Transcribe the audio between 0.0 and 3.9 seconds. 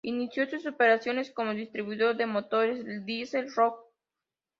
Inició sus operaciones como distribuidor de motores diesel Rolls Royce.